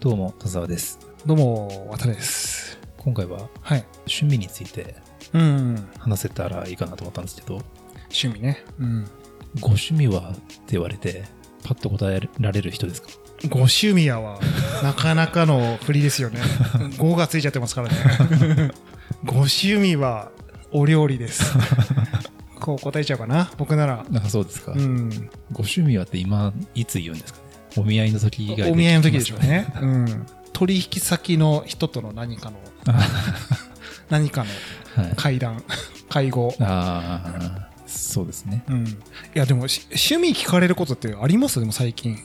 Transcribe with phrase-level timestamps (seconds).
[0.00, 0.98] どうも、田沢です。
[1.26, 2.78] どうも、渡です。
[2.96, 3.84] 今回ははい。
[4.06, 4.94] 趣味について
[5.32, 5.88] うん。
[5.98, 7.60] 話せたらいいかなと思ったんですけど、
[8.10, 8.64] 趣味ね。
[8.78, 9.04] うん。
[9.60, 10.40] ご趣味はって
[10.72, 11.24] 言われて、
[11.64, 13.08] パッと答えられる人ですか？
[13.48, 14.38] ご趣味やは、
[14.82, 16.40] なかなかの振りですよね。
[16.98, 18.72] 5がついちゃってますからね。
[19.24, 20.30] ご趣味は、
[20.72, 21.42] お料理です。
[22.60, 24.04] こう答えちゃうかな、僕なら。
[24.10, 25.10] なんかそうですか、うん。
[25.52, 27.49] ご趣味はって今、いつ言うんですかね？
[27.76, 29.72] お見合いの時以外お見合いの時でしょうね。
[29.80, 30.26] うん。
[30.52, 32.56] 取引先の人との何かの、
[34.10, 35.00] 何かのます。
[35.00, 35.12] はい。
[35.16, 35.62] 会談、
[36.10, 36.54] 会合。
[36.60, 38.64] ああ、そうですね。
[38.68, 38.86] うん。
[38.86, 38.94] い
[39.34, 41.60] や、でも、し趣味聞かれることってあります？
[41.60, 42.18] でも最近。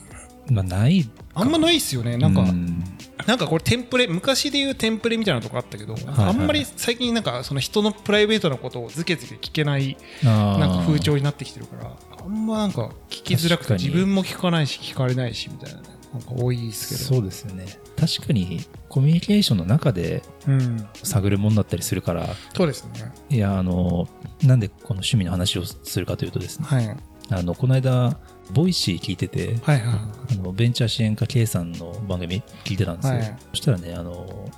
[0.50, 1.10] まあ、ないか。
[1.34, 2.16] あんまないっすよね。
[2.16, 2.82] なんか、うん。
[3.26, 6.26] なんかこれテンプレ昔で言うテンプレみたいなとこあったけど、はいはい。
[6.26, 17.16] あんまり最近なんかその人のプライベートなことをずけずけ聞けないなんか風潮になってきてるからあんまなんか聞きづらくて自分も聞かないし聞かれないしみたいなねなんか多いですけど。
[17.16, 17.66] そうですよね。
[17.96, 20.88] 確かに、コミュニケーションの中でうん。
[21.02, 23.12] 探るものだったりするから、そうですね。
[23.28, 24.08] いや、あの、
[24.42, 26.96] なんでこの趣味の話をするかというとですね、はいはい
[27.30, 28.16] あの、この間、
[28.52, 30.08] Voicy 聞いてて、はいあ
[30.42, 33.14] のベンチャー支援家 K さんの番組聞いてたんですよ。
[33.14, 34.12] はいそしたらね、あの、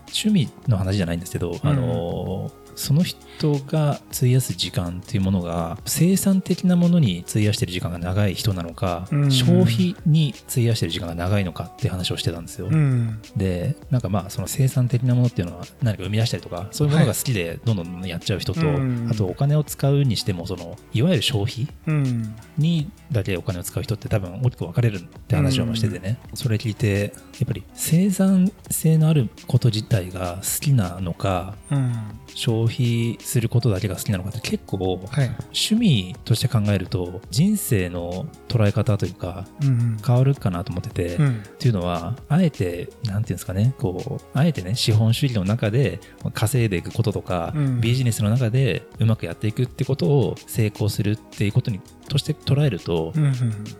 [0.09, 9.31] 趣味の話じゃないんですけど、うんあの、その人が費やす時間っていうものが、生産的なものに費やしてる時間が長い人なのか、うん。
[9.33, 12.69] 消費に費やしてる時間が長いのかって話をしてたんですよ。
[12.71, 13.21] うん。
[13.37, 19.09] で、なんかまあ、その生産的なものっていうのは何か生み出したりとか、そういうものが好きでどんどんやっちゃう人と、うん。
[19.11, 22.37] あとお金を使うにしても、その、いわゆる消費うん。
[22.59, 31.93] にだけお金を使う人って多分大きく分かれるって話をしててね、それ聞いてやっぱり生産性のあること自体が好きなのかうん。
[32.35, 34.79] 消費することだけが好きなのかって結構
[35.11, 35.27] はい。
[35.53, 41.43] 趣味として考えると人生の捉え方というかうん変わるかなと思ってて、っうん。
[41.59, 46.01] ていうのはあえてなんていうんですかねこうあえてね資本主義の中で
[46.35, 47.81] 稼いでいくこととか、うん。
[47.81, 53.33] ビジネスの中でうまくやっていくってことを成功するっていうことにとして捉えると、うん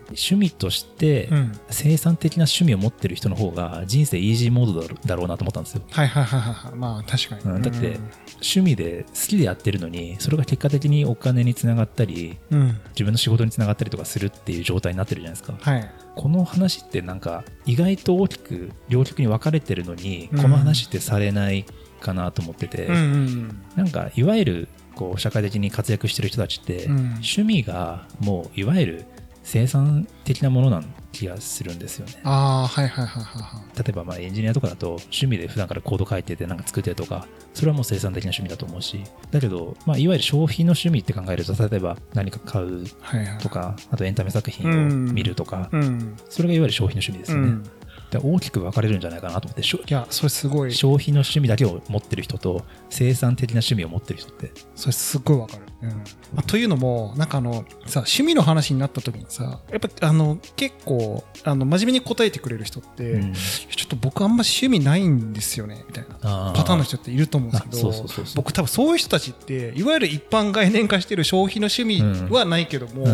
[0.09, 5.83] 趣味としてうん生産的な趣味を持ってる人の方が人生イージーモードだろうなと思ったんですよ。
[5.91, 7.57] はいはいはいはいまあ確かに。
[7.57, 7.63] うん。
[7.63, 7.99] だって
[8.35, 12.81] 趣味で好きでやってるのにそれが結果的にお金につながったりうん。
[12.91, 15.57] 自分の仕事につながったりとかするっていう状態になってるじゃないですか。
[15.59, 15.91] はい。
[16.15, 20.43] この話ってなんか意外と大きく両極に分かれてるのに、うん。
[20.43, 21.65] この話ってされない
[22.01, 23.63] かなと思ってて、うんうん。
[23.77, 24.69] なんかいわゆる
[24.99, 26.97] こう社会的に活躍してる人たちって、うん。
[27.13, 29.05] 趣味がもういわゆる
[29.45, 32.21] 生産的なものな気がするんですよね。
[32.25, 33.79] ああはいはいはいはいはい。
[33.79, 39.01] 例えばまあエンジニアとかだと趣味で普段からコード書いててなんか作ってるとかそれはもう生産的な趣味だと思うし。
[39.31, 43.39] だけど、まあ、いわゆる消費の趣味って考えると例えば何か買うはいはい。
[43.39, 44.75] とかあとエンタメ作品を
[45.13, 46.17] 見るとか、うん。
[46.29, 47.63] それがいわゆる消費の趣味ですよね、うん。
[47.63, 47.71] で
[48.17, 50.73] 大きく分かれるんじゃないかなと思っていやそれすごい。
[50.73, 54.51] 消費の趣味だけを持ってる人と生産的な趣味を持ってる人って。
[54.75, 55.89] それすっごいわかる、うん。
[55.91, 55.97] ま
[56.39, 63.33] あ、というのもなんかあのさ趣味の話になった時にさやっぱあの結構あの真面目に答えてくれる人って、うん。
[63.33, 68.35] ちょっと僕あんま趣味ないんですよねみたいなあパターンの人っていると思うんですけあそうどそうそうそう。
[68.37, 73.05] 僕多分そういう人たちっていわゆる一般概念化してる消費の趣味はないけども、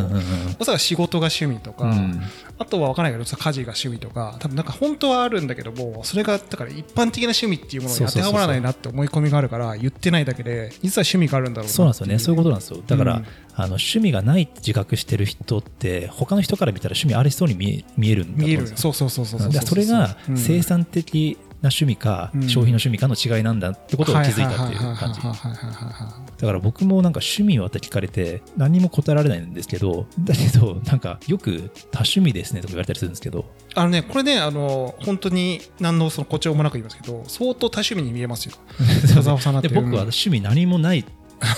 [0.58, 2.20] おそらく仕事が趣味とか、うん
[2.58, 12.18] あとは分からないけどさ家事が趣味とか多分なんか本当はあるんだけどもそれがだから一般的な趣味っていうものに当てはまらないなって思い込みがあるから言ってないだけで実は趣味があるんだろうなそうなんですよね。
[12.18, 12.82] そういうことなんですよ。
[12.86, 13.26] だから、うん。
[13.56, 18.76] あの趣味がないって自覚してる人って他の人から見たら趣味ありそうに見え見えるんだと思うんですよ。
[18.76, 20.36] そうそうそうそれがうん。
[20.36, 22.42] 生産的な趣味かうん。
[22.42, 25.20] 消費の趣味かの違いなんだってことを気づいたっていう感じ。
[25.20, 33.44] だから僕もなんか趣味はって聞かれて何も答えられないんですけどだけどなんかよく多趣味ですねとか言われたりするんですけど。
[33.76, 38.56] あのねこれねあの本当に何のその誇張もなく言いますけど相当多趣味に見えますよ。
[39.62, 41.04] で僕は趣味何もないっ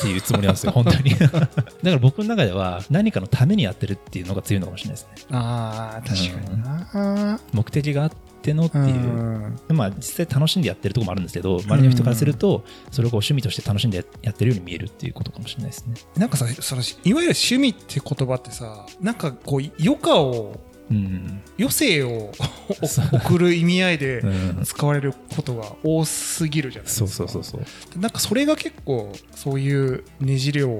[0.00, 1.10] ていうつもりなんですよ 本当に。
[1.10, 1.48] だか
[1.82, 5.26] ら僕の中では何かのためにやってるっていうのが強いのかもしれないですね。
[5.32, 7.40] ああ確かにな。
[7.52, 8.10] 目的があっ
[8.42, 8.84] てのっていう。
[8.84, 8.88] う
[9.72, 9.76] ん。
[9.76, 15.94] まあ実際楽しんでやってるところもあるんですけど周りの人からするとそれをこう趣味として楽しんでやってるように見えるっていうことかもしれないですね。
[16.16, 16.84] なんかさそのい
[17.14, 20.58] わゆる趣味って言葉ってさなんかこう余暇を
[20.90, 21.40] うん。
[21.58, 22.32] 余生を
[23.12, 24.64] 送る意味合いでうん。
[24.64, 27.98] 使われることが多すぎるじゃないですそかうそうそうそう。
[27.98, 30.78] なんかそれが結構そういうねじれを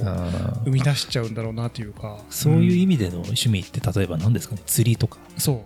[0.65, 2.19] 生み出しちゃうんだろうなというか。
[2.31, 4.63] そういう意味、味での趣味って例えば何ですかね？
[4.67, 5.19] 釣りとか。
[5.39, 5.61] そう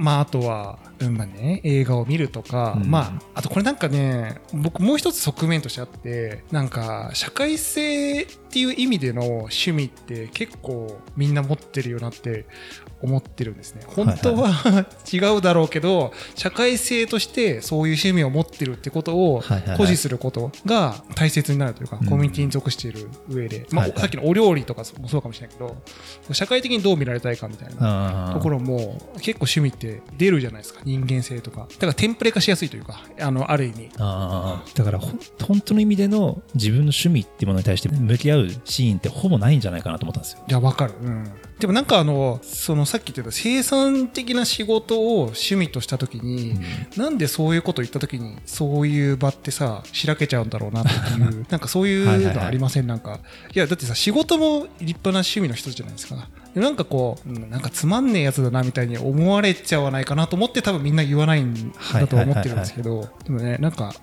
[0.00, 2.90] まああとは、うんまあね、映画を見るとか、うん。
[2.90, 12.46] まああとこれなんかね僕もう一つ側面としてあってなんか社会性っていう意味での趣味って結構みんな持ってるよなって
[13.02, 13.82] 思ってるんですね。
[13.86, 19.60] 本当は違うだろうけど社会性としてそういう趣味を持ってるってことをはいはいはい。
[19.74, 22.08] 誇示することが大切になるというか、うん。
[22.08, 24.00] コミュニティに属している上で、まあはいはい。
[24.00, 25.76] さっきのお料理とかもそうかもしれないけど
[26.32, 29.83] 社会的にどう見られたいかみたいなところも結構趣味って
[30.16, 31.66] 出るじゃないですか人間性とか。
[31.70, 33.90] だからテンプレ化しやすいというかあのある意味。
[33.98, 40.44] あーだから本当の意味での自分の趣味っていうものに対して向き合うシーンってほぼないんじゃないかなと思ったんですよ。
[40.48, 46.56] いやわかる、うん、でもなんかあのそのさっき言ってた生産的な仕事を趣味とした時に、
[46.96, 52.86] なんでそういうこと言った時にそういう場ってさしらけちゃうんだろうなっていう なんかそういうのありません？
[52.88, 53.20] なんか
[53.54, 56.28] いやだってさ仕事も立派な趣味の一つじゃないですか。
[56.54, 63.94] でなんかこう、うんなんかつまんねえやつだなみたいに思われちゃわないかなと思って多分みんな言わないんだとは思ってるんですけどでもねなんか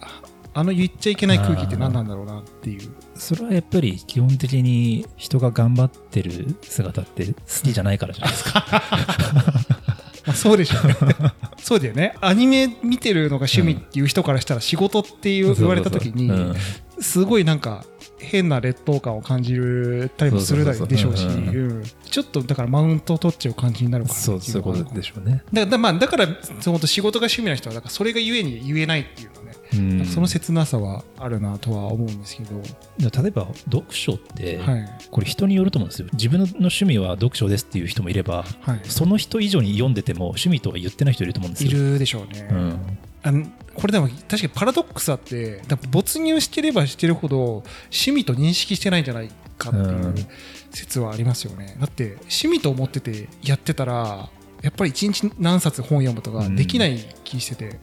[0.53, 2.89] あの言っちゃいけない空気って何なんだろうなっていう。
[3.15, 7.33] それはやっぱり基本的に人が頑張ってる姿って好
[7.63, 8.65] きじゃないからじゃないですか。
[10.25, 10.95] まあ、そうでしょうね。
[11.57, 12.15] そうだよね。
[12.21, 16.56] アニメ見てるのが趣味っていう人からしたら仕事っていう言われた時にうん。
[17.00, 17.83] すごいなんか
[18.19, 21.27] 変な劣等感を感じるたりもするでしょうし。
[22.09, 25.44] ちょっとだからマウントを取っちゃう感じになるからそうそういうことでしょうね。
[25.53, 26.27] だからまあだから
[26.59, 29.50] その仕事が趣味な人はだからそれがゆえに言えないっていうのね、うん
[30.06, 32.62] その切なさはあるなとは思うんですけど、
[33.21, 34.89] 例えば読書って、はい。
[35.09, 36.07] これ人によると思うんですよ。
[36.13, 38.81] 自分の趣味は読書ですっていう人もいれば、はい。
[38.83, 41.77] その人以上に読んでても趣味とは言ってない人いると思うんですいよ。
[41.77, 42.79] るでしょうね、うん。
[43.23, 50.15] あのこれでも確かにパラドックスあって没入してればしてるほど趣味と認識してないんじゃないかっていううん。
[50.71, 54.29] 説はありますよね、だって趣味と思っててやってたら
[54.62, 57.79] やっぱり一日何冊本読むとかできない気してて、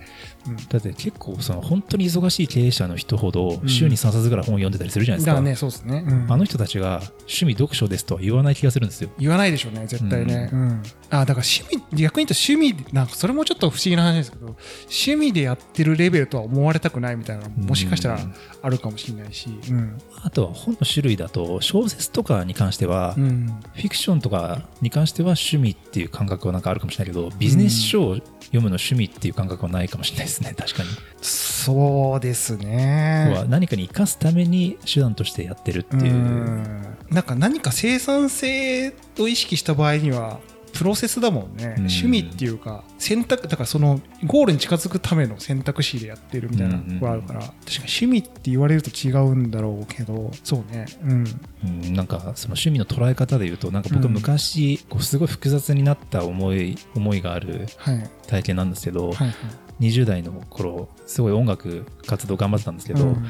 [0.48, 0.56] うん。
[0.56, 5.32] だって結構その本当に忙しい経営者の人ほど週に3冊ぐらい本読んでたりするじゃないですか。
[5.32, 6.26] だからねそうですね、うん。
[6.32, 9.10] あの人たちが趣味読書ですとは言わない気がするんですよ。
[9.18, 10.82] 言わないでしょうね絶対ね、うん。
[11.10, 19.98] あだから趣味逆に言うと趣味なんかそれもちょっと不思議な話ですけど趣味でやってるレベルとは思われたくないみたいなのももしかしたらうんあるかもしれないし、うん。
[20.22, 23.46] あとは本の種類だと小説とかに関しては、うん。
[23.74, 30.88] フィクションとかに関しては趣味っていう感覚はなんかあるかもしれないけど、ビジネス書を読むの趣味っていう感覚はないかもしれないですね、確かに。
[31.20, 33.44] そうです要はね。
[33.48, 36.12] 何かに生かすために手段としてやってるっていう。
[36.12, 36.96] ん。
[37.10, 40.40] なんか何か生産性を意識した場合には
[40.72, 41.72] プロセスだもんね、うん。
[41.86, 50.86] 趣味っていうか選択だからそのゴールに近づくための選択肢でやってるみたいなところあるから、確かに趣味って言われると違うんだろうけどそうね。
[51.02, 51.40] うん。
[51.64, 51.94] うん。
[51.94, 54.12] なんかその趣味の捉え方で言うと、なんか僕うん。
[54.12, 58.10] 昔、こうすごい複雑になった思い、思いがあるはい。
[58.26, 59.34] 体験なんですけど、はいはい
[59.80, 63.26] 20代の頃、すごい音楽活動頑張ってたんですけど、うん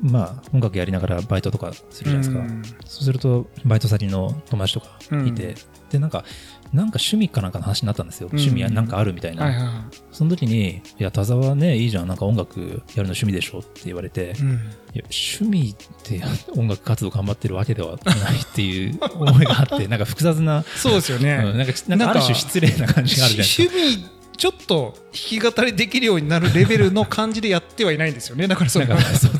[0.00, 2.40] まあ音楽やりながらバイトとかするじゃないですか。
[2.40, 5.54] うんそうすると、バイト先の友達とかいて、うん
[5.90, 6.24] で、なんか、
[6.72, 8.26] なんか趣味かなんかの話になったんですよ。
[8.26, 9.88] 趣味はなんかあるみたいな。
[10.10, 14.48] その時に、いや、田沢ね、いいじゃん、なんか音楽やるの趣味でしょって言われて、うん
[14.94, 16.22] いや、趣味って
[16.56, 23.72] 音楽活動頑張ってるわけではないっていう思いがあって、なんか複雑な、そうですよね、うんなんか、なんかある種失礼な感じがあるじゃないですか。
[23.72, 28.46] 趣味ちょっと弾き語りできるようになるレベルの感じでやってはいないんですよね。
[28.48, 28.92] だから そうそ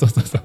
[0.06, 0.42] うそうそう。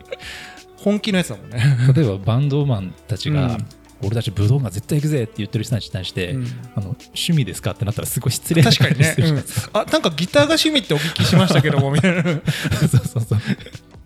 [0.77, 3.65] 本気のやつだもんね、 例えばバンドマンたちが、うん。
[4.03, 6.47] 俺たち武道館絶対行くぜって言ってる人たちに対して、うん。
[6.75, 9.15] あの趣味ですかってなったらすごい失礼な確かにね。
[9.15, 9.43] うん。
[9.73, 12.23] あなんかギターが趣味ってお聞きしましたけどもみたいな。
[12.23, 12.41] そう
[12.89, 13.39] そうそう。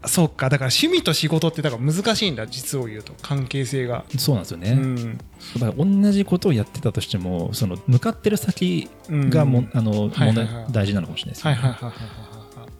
[0.07, 0.49] そうか。
[0.49, 2.47] だから趣味と仕事ってだから難しいんだ。
[2.47, 3.13] 実を言うと。
[3.21, 4.71] 関係性が、そうなんですよね。
[4.71, 5.17] うん。
[5.17, 9.69] だから同じことをやってたとしても、その向かってる先がも、うん。
[9.73, 10.33] あの、はいはいはい。
[10.33, 11.53] 問題大事なのかもしれないです、ね。
[11.53, 11.95] はいはいはいは
[12.31, 12.34] い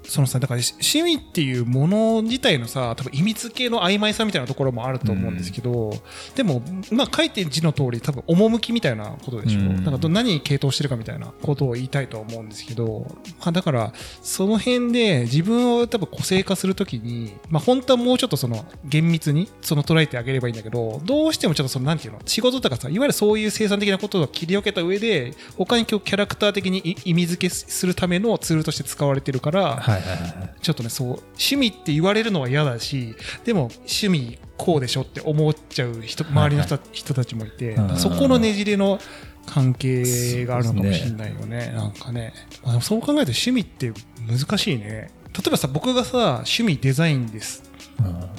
[0.07, 5.91] そのさだから趣味っていうもの自体のさ多分意味付けの曖昧さみたいなところもあると思うんですけど、
[6.35, 9.75] でもまあ書いてる字の通り多分趣みたいなことでしょ、うん。
[9.75, 13.07] なんかど何に傾倒してるかみたいなことを言いたいとは思うんですけど、
[13.39, 30.55] まあ、だからその辺で自分を多分個性化するときに、まあ、本当はもうちょっとその厳密にその捉えてあげればいいんだけどどうしてもちょっとそのなんていうの仕事とかさいわゆるそういう生産的なことを切り分けた上で他に今日キャラクター的にい意味付けするためのツールとして使われてるから、はいはいはい。
[30.61, 37.97] ちょっとねそう趣味って言われるのは嫌だしでも趣味こうでしょって思っちゃう人周りの人,、人たちもいて、うん。
[37.97, 38.99] そこのねじれの
[39.45, 42.33] 関係があるのかもしれないよねなんかね、
[42.63, 43.93] まあ、そう考えると趣味って
[44.27, 45.11] 難しいね。
[45.33, 47.63] 例えばさ僕がさ趣味デザインです。
[47.99, 48.07] うん。
[48.09, 48.29] っ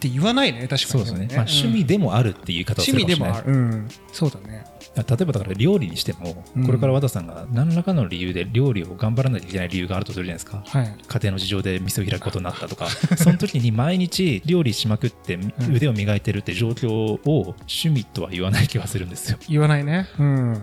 [0.00, 0.78] て言わないね確かに。
[0.86, 1.28] そうですね。
[1.30, 3.52] まあ、趣味でもあるっていう言い方をす趣るかもしれない。
[3.52, 6.66] 味でもある、うん、そうだね例えばだから料理にしても、うん。
[6.66, 10.62] これから和田さんが何らかの理由で料理を頑張らなきゃいけない理由があるとするじゃないですか。
[10.66, 10.96] はい。
[11.06, 15.38] 家庭の事情で店を開くことになったとか、 その時に毎日料理しまくって
[15.70, 17.18] 腕を磨いてるって状況を
[17.60, 19.38] 趣味とは言わない気がするんですよ。
[19.48, 20.08] 言わないね。
[20.18, 20.62] うん。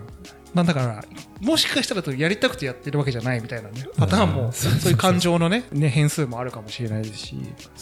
[0.53, 1.03] まあだから
[1.39, 3.85] もしかしたらとやりたくてやってるわけじゃないみたいなね。
[3.97, 4.51] パターンもうん。
[4.53, 7.35] そういう感情のねね変数もあるかもしれないですし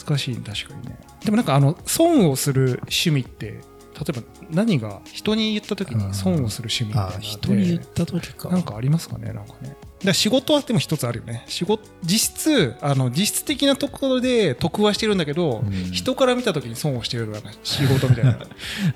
[0.05, 0.97] 難しいね確かにね。
[1.23, 3.59] でもなんかあの損をする趣味って
[3.99, 8.49] 例えば何が人に言った時に損をする趣味みたいな人に言った時か。
[8.49, 9.75] なんかありますかねなんかね。
[10.05, 11.43] だ仕事はでも一つあるよね。
[11.47, 18.37] 仕事、実質、あの、実質的なところで得はしてるんだけど、うん人から見た時に損をしてるのが仕事みたいな。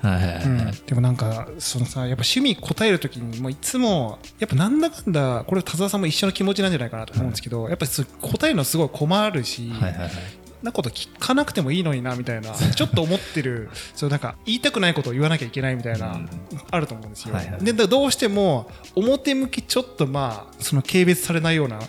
[0.00, 0.88] はい。
[0.88, 7.90] でもなんか、そのさ、やっぱ趣味答える時に、もういつも、やっぱなんだかんだ、これ田沢さんも一緒の気持ちなんじゃないかなと思うんですけど、やっぱり
[8.22, 10.10] 答えるのすごい困るし、はいはいはい。
[10.64, 16.28] なこと聞かなくてもいいのになみたいな ちょっと思ってるそうなんか言いたくないことを言わなきゃいけないみたいな、うん
[16.70, 17.34] あると思うんですよ。
[17.34, 21.80] はいはいでどうしても表向きちょっとまあその軽蔑されないようなあ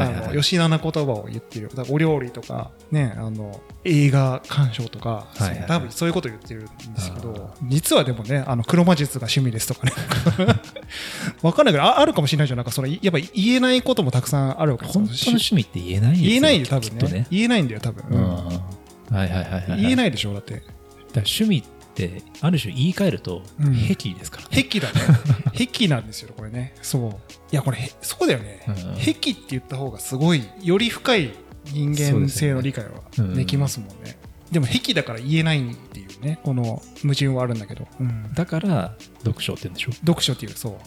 [0.00, 0.34] はいはいはい。
[0.34, 1.70] の吉田な言葉を言ってる。
[1.90, 5.68] お料理とか、ね、あの映画鑑賞とか、はいはいはい。
[5.68, 9.92] 多分そういうことを言ってるんですけどあ実はでもねあの黒魔術が趣味ですとかね。
[11.42, 12.58] わかんないけどああるかもしれないじゃん。
[12.58, 15.00] なんかそのやっぱ言えないこともたくさんあるわけですよ。
[15.00, 17.08] 本当の趣味って言えない言えないよ多分ね。
[17.08, 17.26] ね。
[17.30, 18.18] 言えないんだよ多分、うん。
[18.18, 18.26] うん。
[18.26, 19.80] はいはいはいはい。
[19.80, 20.62] 言えないでしょだって。
[21.14, 21.62] だ趣味
[21.94, 24.64] って、ある種言い換えるとうん、癖ですからね。
[24.64, 25.00] 癖だね。
[25.72, 26.74] 癖なんですよこれね。
[26.82, 27.10] そう。
[27.52, 28.74] いやこれへそうだよね、うん。
[28.96, 31.30] 癖って言った方がすごいより深い
[31.66, 32.90] 人間性の理解は
[33.34, 34.18] できますもんね。
[34.50, 38.32] でも癖だから言えないっていうねこの矛盾はあるんだけど、うん。
[38.34, 39.92] だから、読書って言うんでしょ？
[39.92, 40.74] 読書っていうそう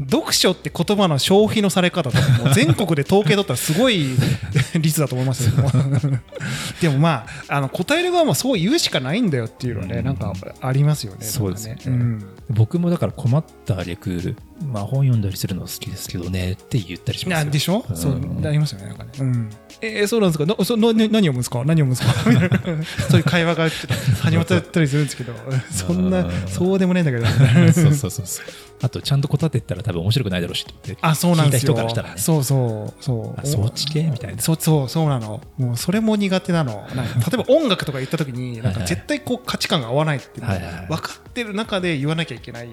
[0.00, 4.08] 読書って言葉の消費のされ方とかもう全国で統計取ったらすごい
[4.74, 5.56] 率だと思いますけ
[6.80, 6.98] でも。
[7.00, 10.04] まああの答える側もそう言うしかないんだよっていうのはね、うん。
[10.04, 11.80] なんかありますよねそうですよね。
[11.86, 12.26] うん。
[12.50, 17.48] 僕もだから困った挙句、まあ本読んだりするの好きですけどねって言ったりしますよ。
[17.48, 17.96] あでしょ、うん。
[17.96, 20.46] そうなりますよねなんかね、うん、えーそうなんですか？
[20.46, 21.58] なそのね何読むんですか？
[21.64, 25.32] 何読むんですかみたいなそういう会話が始まったりするんですけど。
[25.70, 27.26] そんなうんそうでもねえんだけど。
[27.72, 28.46] そうそうそうそう。
[28.82, 30.98] あと、ちゃんと答えてったら多分面白くないだろうしって。
[31.00, 31.72] あそうなんですよ。
[31.72, 32.20] 聞いた人からしたらね。
[32.20, 33.40] そうそうそう。
[33.40, 34.42] あそっち系みたいな。
[34.42, 35.40] そうそうそうなの。
[35.56, 36.86] もうそれも苦手なの。
[36.94, 42.68] 例えば音楽とか言った時になんか絶対こう価値観が合わないってい分かってる中で言わなきゃいけない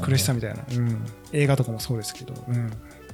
[0.00, 1.04] 苦しさみたいな、うん、
[1.34, 2.70] 映画とかもそうですけど、うん、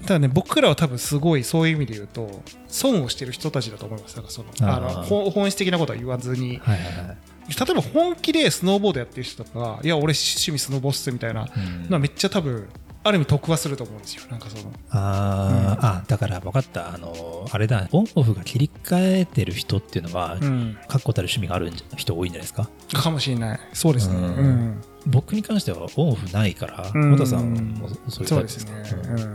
[0.07, 4.15] ただね僕らは多分すごいそういう意味で言うと損をしてる人たちだと思います。
[4.17, 6.59] だからそのあのほ本質的なことは言わずに。
[6.59, 7.17] はいはいはい。
[7.49, 11.83] 例えば本気でスノーボードやってる人とかいや俺趣味スノボっすみたいなうん。
[11.89, 12.69] のはめっちゃ多分
[13.03, 14.23] ある意味得はすると思うんですよ。
[14.31, 14.73] なんかその。
[14.91, 16.93] あー、あ、だから分かった。
[16.95, 20.77] あの、あれだ、オンオフが切り替えてる人っていうのは、うん。
[20.87, 22.69] 確固たる趣味がある人多いんじゃないですか？
[22.93, 23.61] かもしれない。
[23.73, 24.17] そうですね。
[24.17, 24.25] うん。
[24.25, 27.13] うん僕に関してはオンオフないから、うん。
[27.13, 29.29] 和田さんもそういうタイプそうですね。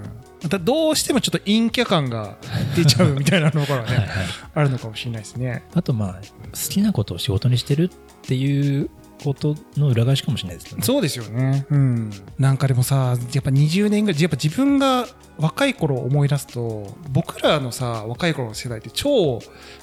[0.44, 2.38] またどうしてもちょっと陰キャ感が
[2.76, 4.08] 出ちゃうみたいなのがはいねはい。
[4.54, 5.64] あるのかもしれないですね。
[5.74, 6.22] あとまあ、好
[6.70, 7.90] きなことを仕事にしてるっ
[8.22, 8.90] ていう
[9.24, 10.84] ことの裏返しかもしれないですけどね。
[10.84, 11.66] そうですよね。
[11.70, 12.12] うん。
[12.38, 15.08] なんかでもさ、やっぱ20年ぐらい、やっぱ自分が
[15.38, 19.40] 若い頃を思い出すと、僕らのさ、若い頃の世代って超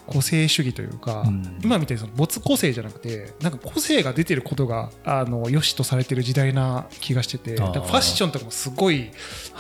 [0.07, 9.11] 個性主義というか、うん今みたいにその没個性じゃなくて、なんか個性が出てることが、あの、良しとされてる時代な気がしてて、ファッションとかもすごい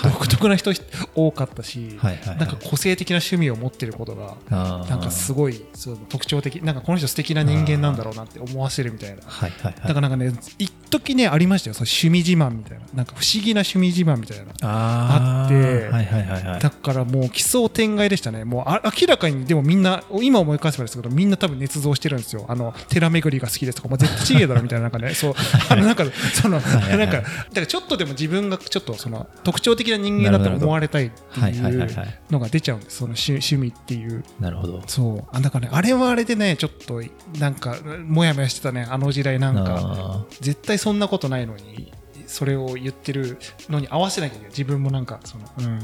[0.02, 0.72] 独特な人
[1.14, 2.38] 多かったし、はいはいはい。
[2.38, 9.22] なんか個性的な趣味を持ってることが、なんかすごいその特徴的、なんかこの人素敵な人間なんだろうなって思わせるみたいな。
[9.24, 9.88] はいはいはい。
[9.88, 14.44] だからなんかね、一時ね、ありましたよ、その趣味自慢みたいな、なんか不思議な趣味自慢みたいな。
[14.62, 15.54] あーあって
[15.88, 16.60] はいはいはいはい。
[16.60, 25.34] だからもう奇想天外でしたね、もうあ明らかにでもみんな、今思い返せばですけど、みんな多分捏造してるんですよ、あの寺巡りが好きですとか、もう絶対ちげえだろみたいな、なんかね、 そう、
[25.68, 26.04] あのなんか、
[26.34, 27.28] その、はいはいなんか、だか
[27.60, 31.88] らちょっとでも自分がちょっとその特徴的な人間だと思われたいってはいう。
[32.30, 34.24] のが出ちゃうんです、その趣趣味っていう。
[34.40, 34.82] なるほど。
[34.86, 37.02] そうあだからねあれはあれでねちょっと
[37.38, 37.76] なんか
[38.06, 41.92] もやもやしてたねあの時代なんかあ絶対そんなことないのに
[42.26, 44.50] それを言ってるのに合わせなきゃいけない。
[44.50, 45.78] 自分もなんかその、うん、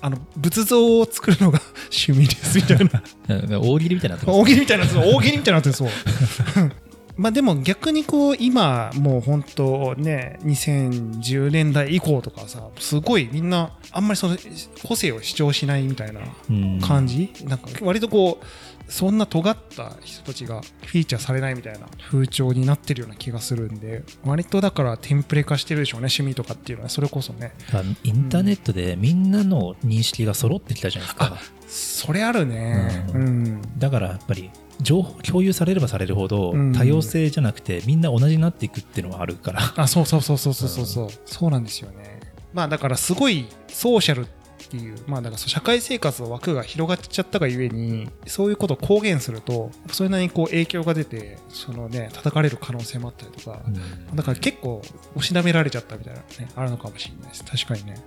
[0.00, 1.60] あの仏像を作るのが
[2.06, 3.02] 趣味ですみたいな。
[3.28, 5.88] ー大喜利みたいにな大喜利みたいな大喜利みたいになってるそう。
[7.16, 14.36] まあでも逆にこう今もう本当ね2010年代以降とかさすごいみんなあんまりその
[14.82, 16.80] 個性を主張しないみたいなうん。
[16.80, 18.44] 感じ、なんか割とこう
[18.88, 27.52] そんな尖った人たちがフィーチャーされないみたいな風潮になってるような気がするんで割とだからテンプレ化してるでしょうね趣味とかっていうのはそれこそね。
[27.72, 31.38] あインターネットでみんなの認識が揃ってきたじゃないですか。
[31.66, 33.06] それあるね。
[33.14, 33.62] う、うん。
[33.78, 34.50] だからやっぱり
[34.80, 36.72] 情報共有されればされるほどうん。
[36.72, 42.20] 多様性じゃなくてみんな同じになっていくっていうのはあるから、あそうそうそうそうそうそうそう、そうなんですよね。
[42.52, 44.26] まあだからすごいソーシャル
[44.74, 44.96] っていう。
[45.06, 53.60] まあだから社会生活の枠が広がっちゃったがゆえにそういうことを公言するとそれなりにこう影響が出てそのね叩かれる可能性もあったりとか、
[54.14, 54.82] だから結構
[55.14, 57.44] 押しなめられちゃったみたいなねあるのかもしれないです。
[57.44, 58.02] 確かにね。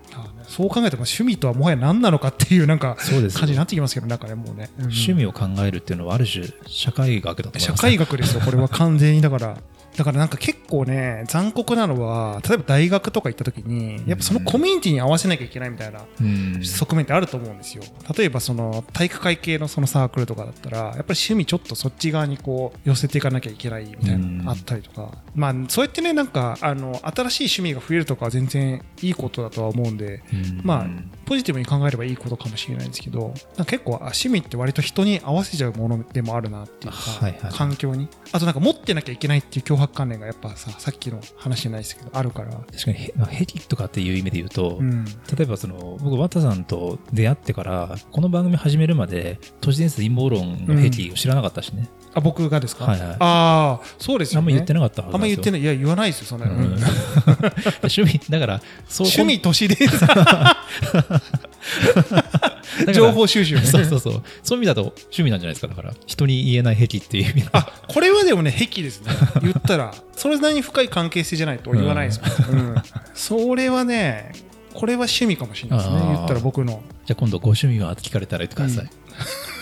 [0.48, 4.84] そう考えても趣味とはもはや何なのかっていうなんか感じになってきますけどなんかねもうね、うん。
[4.86, 9.22] 趣味を考えるっていうのはある種社会学だと思い社ます会学ですよ、これは完全に。
[9.22, 9.58] だから、
[9.98, 16.64] だからなんか結構ね、残酷なのは、例えば大学とか行った時に、やっぱそのコミュニティに合わせなきゃいけないみたいなうん。
[16.64, 17.84] 側面ってあると思うんですよ。
[18.16, 30.62] 例えばその体育会系のそのサークルとかだったら、やっぱり趣味ちょっとそっち側にこう寄せていかなきゃいけないみたいなのがあったりとか、まあそうやってね、なんかあの新しい趣味が増えるとかは全然いいことだとは思うんで、うん。
[30.64, 30.88] まあ
[31.26, 33.34] ポジティブに考えればいいことかもしれないんですけど
[33.66, 38.08] 結構あ趣味って割と人に合わせちゃうものでもあるなっていうか、環境に。
[38.32, 43.30] あとなんか持ってなきゃいけないっていう脅迫観念がやっぱささっきの話じゃないですけどあるから、確かにへ、まあ、
[43.68, 53.10] とかっていう意味で言うと、うん、例えばその僕ワタさんと出会ってからこの番組始めるまで都市伝説陰謀論の壁を知らなかったしね、あ僕がですか、はいはい。
[53.12, 54.46] ああそうですよね。
[54.46, 55.76] あんま言ってなかったあんま言ってないない。
[55.76, 56.62] いや言わないですよそんなの、うん。
[56.62, 56.74] うん。
[57.84, 60.04] 趣味だからそう趣味都市伝説
[62.94, 63.56] 情報収集。
[63.56, 64.24] ねそうそうそう。
[64.44, 65.94] そういう意味だと趣味なんじゃないですかだから。
[66.06, 69.12] 人に言えない癖っていう意味のあこれはでもね癖ですね。
[69.42, 69.94] 言ったら。
[70.16, 72.76] それなりに深い関係性じゃないと言わないですよ、うん。
[73.14, 74.32] それはね
[74.74, 76.00] これは趣味かもしれないですね。
[76.00, 76.82] 言ったら僕の。
[77.06, 78.90] じゃあ今度ご趣味は聞かれたら言ってください、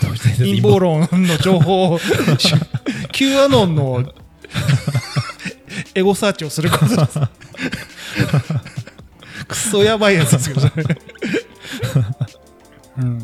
[0.02, 2.00] 都市伝説陰謀論の情報を。
[3.12, 4.14] Q アノンの
[5.94, 7.20] エゴサーチをすることです。
[9.48, 10.84] クソやばいやつですけどそれ
[12.98, 13.20] うん。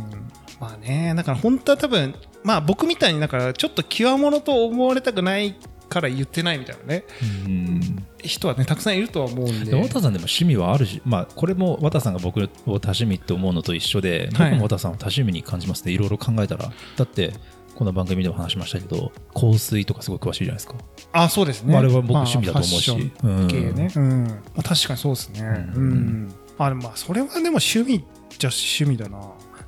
[0.60, 2.14] まあねだから本当は多分
[2.44, 5.56] まあ僕みたいにだからちょっと極物と思われたくない
[5.90, 7.04] から言ってないみたいなね。
[7.46, 8.06] うん。
[8.20, 9.72] 人はねたくさんいるとは思うんで。
[9.72, 14.52] で渡さんでも趣味はあるし、まあ、これも渡さんが僕を多趣味って思うのと一緒で、はい。
[14.52, 15.92] 僕も渡さんを多趣味に感じますね。
[15.92, 16.72] いろいろ考えたら。
[16.96, 17.34] だって
[17.76, 20.76] この番組でも話しましたけど香水とかすごい詳しいじゃないですか、
[21.14, 21.76] あそうですね。
[21.76, 24.28] あれは僕まあ趣味だと思うし、うん。
[24.54, 25.42] まあ、確かにそうですね。
[25.76, 26.28] ううん。
[26.28, 28.04] ん、あまあそれはでも趣味
[28.38, 29.20] じゃ趣味だな。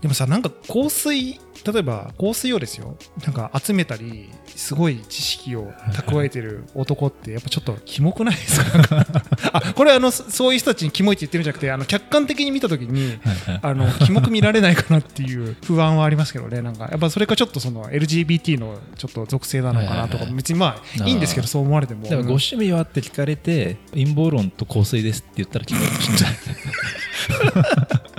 [0.02, 9.06] でもさなんか香水例えば香水をですよなんか集めたりすごい知識を蓄えてる男ってやっぱちょっとキモくないですか？
[9.54, 13.18] あこれあのそそういう人たちにキモいって言ってるんじゃなくてあの客観的に見た時に
[13.62, 16.90] あのキモく見られないかなっていう 不安はありますけどねなんか。
[16.92, 22.02] やっぱそれかちょっとその LGBT のちょっと属性なのかなとか別にまあいいんですけどそう思われても。
[22.10, 28.04] ご趣味はって聞かれて陰謀論と香水ですって言ったら聞こえるかもしれない？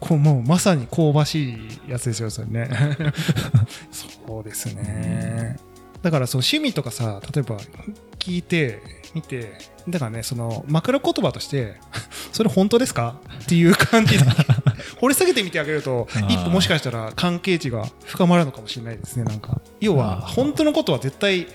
[0.00, 2.68] こうもうまさに香ばしいやつですよそれね。
[3.90, 5.56] そうですね。
[6.02, 7.56] だからそう趣味とかさ例えば
[8.18, 8.82] 聞いて
[9.14, 9.52] 見て
[9.88, 11.76] だからねその枕言葉として
[12.32, 13.16] それ本当ですか？
[13.42, 14.24] っていう感じで
[15.00, 19.60] 掘り下げてみてあげると一歩もしかしたら関係値が深まるのかもしれないですねなんか。
[19.80, 21.46] 要は本当のことは絶対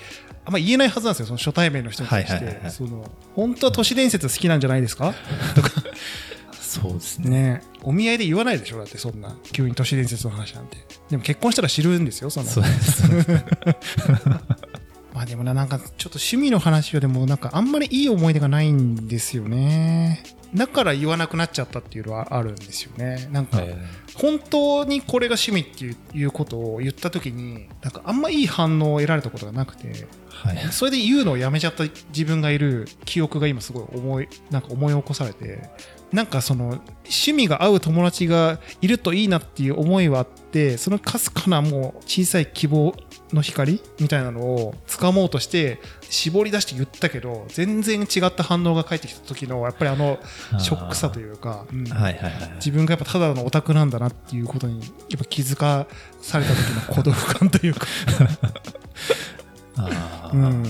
[0.46, 5.14] あんま言えないはずなんですよその初対面の人に対してその本当は都市伝説好きなんじゃないですか
[6.70, 7.30] そうですね。
[7.30, 7.62] ね。
[7.84, 8.78] お見合いで言わないでしょ？
[8.78, 10.78] だってそんな急に都市伝説の話なんて。
[11.10, 13.04] でも結婚したら知るんですよそのそうです
[15.14, 20.24] まあでもななんかちょっと趣味の話はでもなんかあんまりいい思い出がないんですよね。
[20.54, 23.28] だから言わなくなっちゃったっていうのはあるんですよね。
[23.32, 23.76] なんかはい。
[24.16, 30.58] 本当にこれが趣味っていういうことを言った時になんかあんまいい反応を得られたことがなくてはい。
[30.72, 35.70] それで言うのをやめちゃった自分がいる記憶が今すごい思いなんか思い起こされて
[36.12, 42.96] なんかその趣味が合う友達がいるといいなっていう思いはあってそのかすかなもう小さい希望
[43.32, 50.18] の光みたいなのを掴もうとして絞り出して言ったけど全然違った反応が返ってきた時のやっぱりあの
[50.60, 51.86] ショックさというか、うん。
[51.86, 55.88] はいはいはい自分がやっぱただのオタクなんだなっていうことにやっぱ気づか
[56.22, 57.88] された時の孤独感というか。
[60.34, 60.64] うん、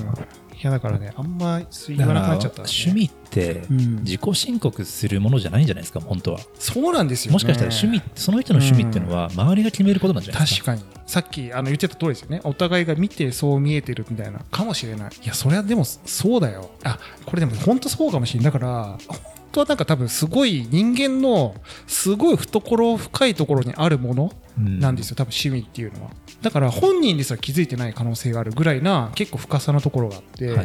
[0.61, 3.95] いやだからねあんま言わなくなっちゃった、ね、趣味ってうん。
[4.03, 6.39] 自己申告するものじゃないんじゃないですか本当は。
[6.55, 10.73] そうなんですよ、ね、もしかしたら趣味その人の趣味っていうのは周りが決めることなんじゃないですか？
[10.73, 10.99] 確かに。
[11.07, 12.41] さっきあの言ってた通りですよね。
[12.43, 14.39] お互いが見てそう見えてるみたいな。
[14.51, 15.11] かもしれない。
[15.23, 16.71] いやそれはでもそうだよ。
[16.83, 19.19] あこれでも本当そうかもしれないだから本
[19.51, 21.55] 当はなんか多分すごい人間の
[21.87, 26.11] すごい懐深いところにあるものなんですよ、多分趣味っていうのは。
[26.41, 30.55] だから本人ですら気づいてない可能性があるぐらいな結構深さのところがあって、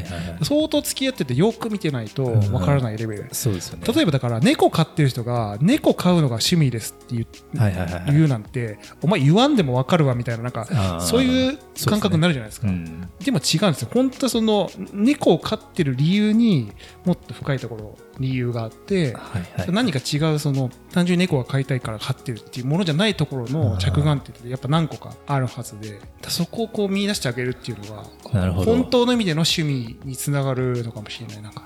[0.43, 3.29] 相当付き合っててよく見てないとわからないレベル。
[3.33, 3.85] そうですよね。
[3.93, 8.05] 例えばだから猫飼ってる人が猫飼うのが趣味ですって言う,、はいはいはいはい。
[8.13, 12.69] 言うなんてお前言わんでもわかるわみたいななんかそういう感覚になるじゃないですか。
[12.69, 13.89] うんでも違うんですよ。
[13.93, 16.73] 本当その猫を飼ってる理由に
[17.05, 19.73] もっと深いところ理由があって、はいはい。
[19.73, 28.05] 何か違うその単純に猫が飼いたいから飼ってるっていうものじゃないところの着眼点ってやっぱ何個かあるはずでそこをこう見出してあげるっていうのが
[28.53, 31.43] 本当の意味での趣味につながるのかもしれない。
[31.43, 31.65] なんか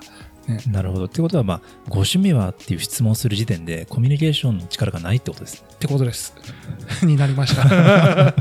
[0.49, 0.61] ね。
[0.71, 1.05] なるほど。
[1.05, 5.69] ってことはまあご趣味はっていう質問をする時点でコミュニケーションの力がないってことですね。
[5.75, 6.35] ってことです。
[7.05, 7.63] になりました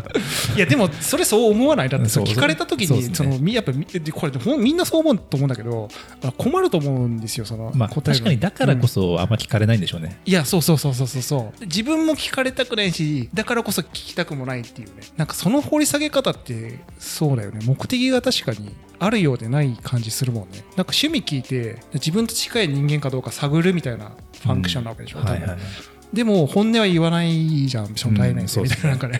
[0.58, 1.89] いやでもそれそう思わない？
[1.89, 2.24] だってそう。
[2.26, 5.88] 聞かれた時にそのみやっぱみこれほんみんなそう思うと思うんだけど
[6.24, 8.88] あ困ると思うんですよそのまあ答えが確かにだからこうん。
[8.88, 11.08] そあんま聞かれないんでしょうね、いやそうそうそうそう。
[11.08, 11.22] そう。
[11.22, 15.04] そう自分も聞かれたくないしだからこそ聞きたくもないっていうね。
[15.15, 17.60] なんかその掘り下げ方ってそうだよね。
[17.65, 20.63] 目的が確かにあるようでない感じするもんね。
[20.76, 25.58] なんか趣味聞いて自分と近い人間かどうか探るみたいなファンクションなわけでしょ、多分はいはい
[26.13, 29.20] でも本音は言わないじゃん初対面うんでみたいななんかね。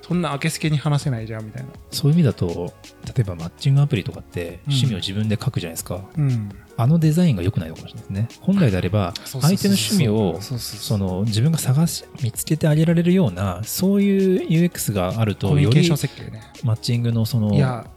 [0.00, 1.68] そんな明けすけに話せないじゃんみたいな。
[1.90, 2.72] そういう意味だと
[3.06, 6.50] 例えばマッチングアプリとかってうん趣味を自分で書くじゃないですか、うん。
[6.76, 8.28] あのデザインが良くないのかもしれないですね。
[8.40, 15.88] 本来であれば相手の趣味をその自分が探し見つけてあげられるようなそういう UX があるとより
[16.64, 17.90] マッチングのそのなんか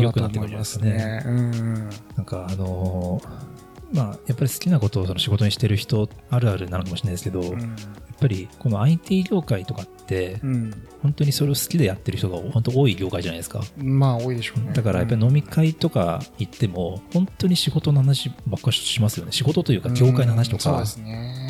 [0.00, 1.90] 良くなってくると思いますじゃないですかねねうん。
[2.16, 3.54] なんかあのー
[3.94, 7.76] まあやっぱり好きなことをその仕事にしてる人あるあるなのかもしれないですけど、やっうん
[8.20, 10.86] ぱりこの IT 業界とかってうん。
[11.02, 13.60] 本当にそれを好きでやってる人が本当多い業界じゃないですか。
[13.76, 14.72] まあ多いでしょうね。
[14.72, 19.32] だからやっぱり飲み会とか行っても本当に仕事の話ばっかりしますよね。
[19.32, 20.70] 仕事というか業界の話とか。
[20.70, 21.43] うんそうですね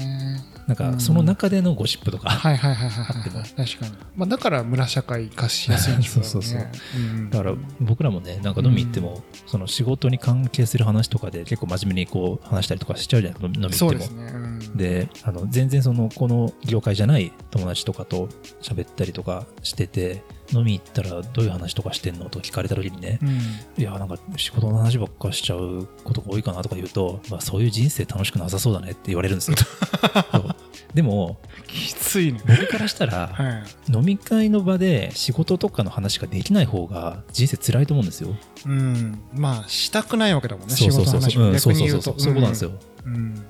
[0.66, 3.92] なんかその中でのゴシップとかはいはいはいはいあってもはい確かに。
[4.16, 6.24] まあだから村社会化しやすいんでしょうね。
[6.29, 6.98] そうそうそうう。
[7.00, 13.72] んだから僕らもねなんか飲み行ってもその仕事に関係する話とかで結構真面目にこう話したりとかしちゃうじゃない飲み行っても。
[13.79, 14.24] そうですね。
[14.35, 14.77] うん。
[14.77, 18.29] であの全然そのこの業界じゃない友達とかと
[18.62, 23.18] 喋ったりとかしてて飲み行ったらどういう話とかしてんのと聞かれた時にね。
[23.22, 23.83] うん。
[23.83, 29.57] いやなんか仕事の話ばっかしちゃうことが多いかなとか言うと、まあ、そういう人生楽しくなさそうだねって言われるんですよ。
[30.33, 30.57] そう。
[30.92, 32.40] でもきついね。
[32.46, 33.92] 僕からしたら はい。
[33.92, 38.37] 飲み会の場で仕事とかの話ができない方が人生辛いと思うんですよ。
[38.66, 39.18] うん。
[39.35, 42.02] まあしたくないわけだもんね仕そうそうそうそう、うん、そうそう逆に言うと。
[42.02, 42.72] そうそういうことなんですよ、
[43.07, 43.44] うん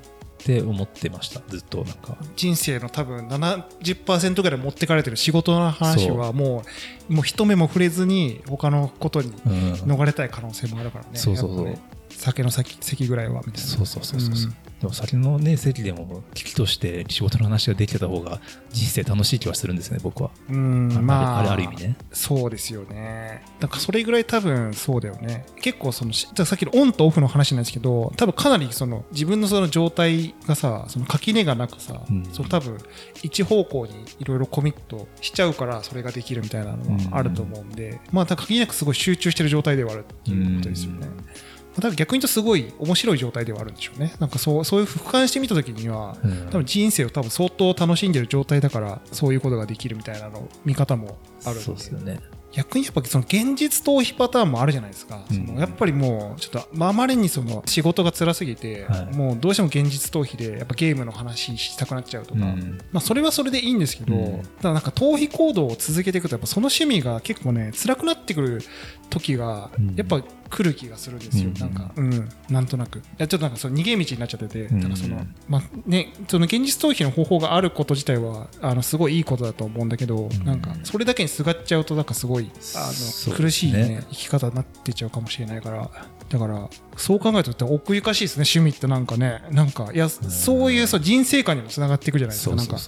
[0.45, 2.19] って思ってましたずっとなんか。
[2.37, 6.63] 人生の多分70%ぐらい持ってかれてる仕事の話はも
[7.09, 9.73] うもう一目も触れずに他のことにうん。
[9.73, 11.11] 逃れたい可能性もあるからね。
[11.15, 11.67] そうそうそう。
[11.67, 13.69] やっぱね酒の席席ぐらいはみたいな。
[13.69, 14.53] そうそうそうそうそう、
[14.85, 21.97] でも先のね席でも危機として仕事の話ができてた方が人生楽しい気はするんですね僕は、うんあまああるある意味ね。
[22.13, 23.43] そうですよね。
[23.61, 25.47] だからそれぐらい多分そうだよね。
[25.63, 32.25] 結構そのしじゃあさっきのオンとオフの話なんですけど多分かなりその自分のその状態がさその垣根がなくさ、うん。
[32.31, 32.77] その多分
[33.23, 41.25] 一方向にいろいろコミットしちゃうからそれができるみたいなのはあると思うんで、まあ多分垣根なくすごい集中してる状態ではあるっていうことですよね、うん
[41.75, 44.15] まあ多分逆に言うとすごい面白い状態ではあるんでしょうね。
[44.19, 46.47] なんかそうそういう俯瞰してみた時にはうん。
[46.51, 51.65] 多分人生を多分相当楽しんでる状態だからそういうことができるみたいなの見方もあるんで。
[51.65, 52.21] そうですよね。
[52.55, 55.47] 逆にやっぱその現実逃避パターンもあるじゃないですか、うん。
[55.47, 59.17] そのやっぱりもうちょっと、まあ、あまりにその仕事が辛すぎて、はい。
[59.17, 62.79] もうどうしても現実逃避でやっぱゲームの話したくなっちゃうとか、うん。
[62.93, 64.43] まあ、それはそれでいいんですけど、うん。
[64.61, 68.63] ただなんか逃避行動を続けていくとやっぱその趣味が結構ね辛くなってくる
[69.11, 69.95] 時がうん。
[69.97, 71.55] やっぱ来る気がするんですよ、うん。
[71.55, 72.29] なんかうん。
[72.49, 72.99] なんとなく。
[72.99, 74.91] いやちょっとなんかその逃げ道になっちゃってて、うん。
[74.91, 80.45] かそのまあねその現実逃避の方法があること自体はあのすごいいいことだと思うんだけど、ん。
[80.45, 82.91] なんかそれだけにすがっちゃうとなんかすごいあ
[83.31, 85.91] の、苦しいね生き方になってっちゃうかもしれないから。
[86.29, 89.43] だからそう考えると奥ゆかしいですね趣味ってなんかね。
[89.51, 92.57] なんかいやそういうそう人生観にもつながっていくじゃないですか。
[92.57, 92.79] なんか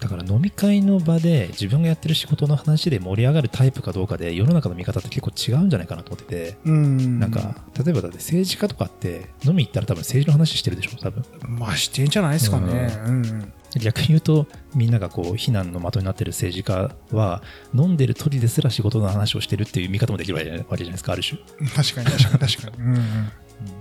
[0.00, 7.20] だから飲み会の場で自分がやってる仕事の話で盛り上がるタイプかどうかで世の中の見方って結構違うんじゃないかなと思ってて、うん。
[7.20, 11.22] なんか例えばだって政治家とかって飲み行ったら多分政治の話してるでしょ多分。
[11.48, 12.98] まあしてんじゃないですかね。
[13.06, 13.52] うん。
[13.78, 17.42] 逆に言うとみんながこう非難の的になってる政治家は
[17.74, 22.84] 飲んでる時ですら仕事の話をしてるっていう見方もできるわけじゃないわけじゃないですかある種、確かに確かに確かに。
[22.84, 23.32] うんうん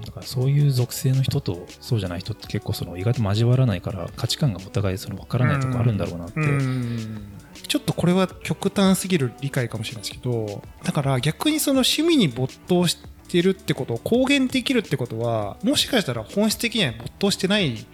[0.06, 7.34] だからそういう属性の人とそうじゃない人って結構その意外と交わらないから価値観がお互いその分からないとこあるんだろうなって、うん
[7.68, 17.86] ちょっとこれは極端すぎる理解かもしれないですけどだから逆にその趣味に没頭してるってことを公言できるってことはもしかしたら本質的には没頭してない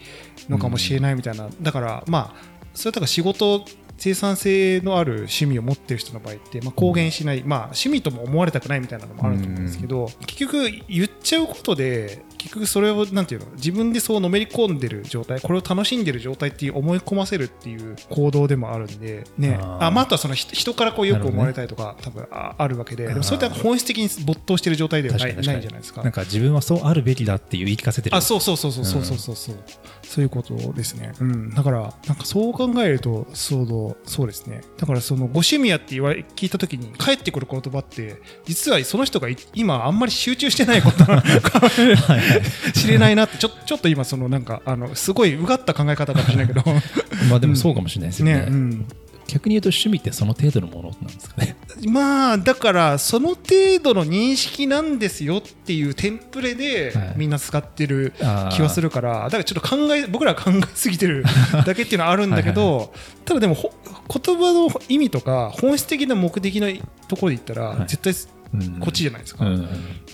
[0.48, 3.66] のかもしれないみたいな、だからまあそれだから仕事
[3.98, 19.58] 生産性のある趣味を持ってる人の場合って、まあ、公言しない、まあ、趣味とも思われたくないみたいなのもあると思うんですけど、結局言っちゃうことで結局それをなんていうの自分でそうのめり込んでる状態これを楽しんでる状態って思い込ませるっていう行動でもあるんで、ね。
[19.60, 26.02] あまあ、あとはその人からこうよく思われたりとか、ね、多分あるわけででそれって本質的に没頭してる状態ではないじゃないですか。
[26.02, 28.16] なんか自分はそうあるべきだっていう言い聞かせてる。
[28.16, 29.62] あそうそうそうそうそうそうそう、うん。
[30.08, 34.62] そういうことですね、うん、だからなんかそう考えるとそうそうですね。
[34.76, 46.62] だからそのご趣味やって言われ聞いた時に返ってくる言葉って実はその人がい今あんまり集中してないことなのかもしれないなってちょちょっと今そのなんかあのすごいうがった考え方かもしれないけど。
[47.28, 48.36] まあでもそうかもしれないですよね。
[48.36, 48.86] ね、うん、
[49.26, 51.56] 逆に言うと趣味ってその程度のものなんですかね？
[51.88, 57.12] まあだからその程度の認識なんですよっていうテンプレではい。
[57.16, 58.12] みんな使ってる
[58.52, 61.24] 気はするからだからちょっと考え僕らは考えすぎてる
[61.66, 62.92] だけっていうのはあるんだけど
[63.24, 63.72] ただでもほ
[64.08, 66.68] 言葉の意味とか本質的な目的の
[67.08, 67.88] ところで言ったら、はい。
[67.88, 68.35] 絶対うん
[68.80, 69.44] こっちじゃないですか、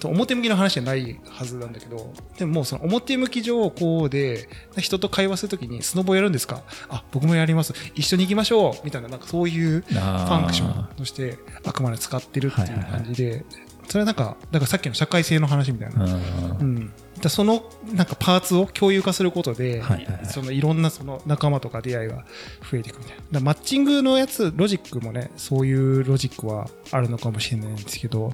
[0.05, 6.63] 表向きの話じゃないはずなんだけどでももうその表向き上こうで人と会話するときにスノボやるんですか？
[6.89, 7.75] あ僕もやります。
[7.95, 8.75] 一緒に行きましょう。
[8.85, 13.45] みたいななんかそういうフあァンクションとしてあくまで使ってるっていう感じで、
[13.89, 16.13] それはなんかだからさっきの社会性の話みたいな、うん。
[16.13, 16.93] うん、
[17.23, 20.27] だそのなんかパーツを共有化することで、はいはいはい。
[20.27, 22.25] そのいろんなその仲間とか出会いが
[22.71, 23.41] 増えていくみたいな。
[23.41, 28.33] マッチングのやつロジックもねそういうロジックはあるのかもしれないんですけど。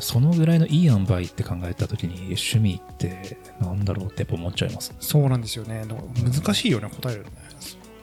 [0.00, 4.94] そのぐらいのいい塩梅って考えた時に趣味ってなんだろうってやっぱ思っちゃいます。
[5.00, 5.84] そうなんですよね。
[6.24, 7.36] 難しいよね答えるのね。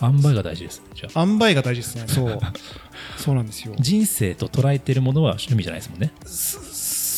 [0.02, 0.82] 塩梅が大事です。
[0.82, 1.24] ねじゃあ。
[1.24, 2.04] 塩梅が大事ですね。
[2.08, 2.40] そう。
[3.18, 3.74] そうなんですよ。
[3.80, 6.14] 人生と捉えてるものは趣味じゃないですもんね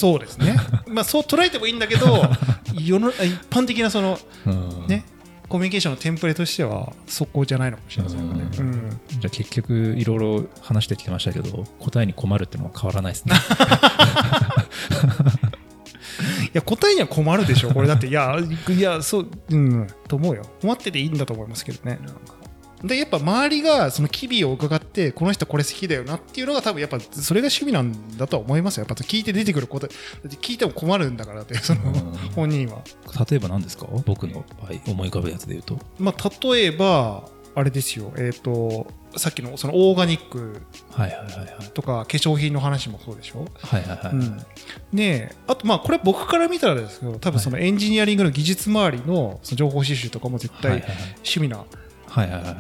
[0.02, 0.58] そうですね
[0.90, 2.28] まあそう捉えてもいいんだけど
[2.74, 3.16] 世の一
[3.52, 5.06] 般的なそのうんね
[5.48, 8.48] コミュニケーションのテンプレとしてはそこじゃないのかもしれないですよね。
[8.58, 13.36] ううんじゃあ結局いろいろ話してきてましたけど答えに困るっていうのは変わらないですね
[16.46, 18.38] いや答えには困るでしょ、これだって、いや、
[18.70, 20.44] いや、そう、うん、と思うよ。
[20.62, 21.98] 困ってていいんだと思いますけどね。
[22.04, 22.41] なんか
[22.84, 28.86] で、やっぱ周りがその機微を伺って、この人これ好きだよなっていうのが多分やっぱそれが趣味なんだとは思いますよ。
[28.88, 29.96] やっぱ聞いて出てくる答え、だ
[30.28, 31.94] って聞いても困るんだからって、そのうん。
[32.36, 32.82] 本人は。
[33.30, 33.88] 例えば何ですか？
[34.06, 35.80] 僕の場合思い浮かぶやつで言うと。
[36.00, 40.62] まあ、例えば、あれですよ、えっ、と、さっきのそのオーガニック
[41.74, 43.46] とか化粧品の話もそうでしょ？
[43.60, 44.42] はいはいはい、うん、
[44.94, 50.82] であとまあこれ僕から見たらですけど多分そのエンジニアリングの技術周りのその情報収集とかも絶対
[51.18, 51.66] 趣味な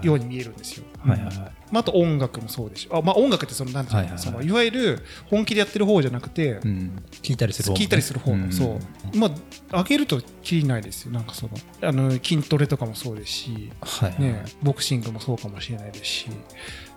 [0.01, 0.85] ように見えるんですよ。
[0.99, 1.35] はいはいはい。
[1.71, 2.97] まあ、あと音楽もそうでしょ。
[2.97, 4.23] あ、まあ、音楽ってそのなんていうの、はいはいはい。
[4.23, 7.83] そのいわゆる本気でやってる方じゃなくて、うん、聞いたりする方もね。
[7.83, 8.51] 聞いたりする方の、ん。
[8.51, 8.79] そ
[9.13, 9.17] う。
[9.17, 9.27] ま
[9.71, 11.11] あ上げるときりないですよ。
[11.11, 16.27] なんかそのあの筋トレとかもそうですし、はいはい、ね、ボクシングもそうかもしれないですし